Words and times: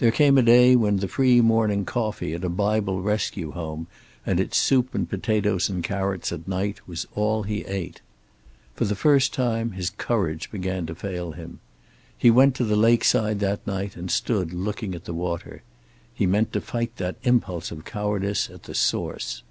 There 0.00 0.10
came 0.10 0.36
a 0.36 0.42
day 0.42 0.76
when 0.76 0.98
the 0.98 1.08
free 1.08 1.40
morning 1.40 1.86
coffee 1.86 2.34
at 2.34 2.44
a 2.44 2.50
Bible 2.50 3.00
Rescue 3.00 3.52
Home, 3.52 3.86
and 4.26 4.38
its 4.38 4.58
soup 4.58 4.94
and 4.94 5.08
potatoes 5.08 5.70
and 5.70 5.82
carrots 5.82 6.30
at 6.30 6.46
night 6.46 6.86
was 6.86 7.06
all 7.14 7.44
he 7.44 7.64
ate. 7.64 8.02
For 8.74 8.84
the 8.84 8.94
first 8.94 9.32
time 9.32 9.70
his 9.70 9.88
courage 9.88 10.50
began 10.50 10.84
to 10.88 10.94
fail 10.94 11.32
him. 11.32 11.58
He 12.18 12.30
went 12.30 12.54
to 12.56 12.64
the 12.64 12.76
lakeside 12.76 13.40
that 13.40 13.66
night 13.66 13.96
and 13.96 14.10
stood 14.10 14.52
looking 14.52 14.94
at 14.94 15.06
the 15.06 15.14
water. 15.14 15.62
He 16.12 16.26
meant 16.26 16.52
to 16.52 16.60
fight 16.60 16.96
that 16.98 17.16
impulse 17.22 17.70
of 17.70 17.86
cowardice 17.86 18.50
at 18.50 18.64
the 18.64 18.74
source. 18.74 19.42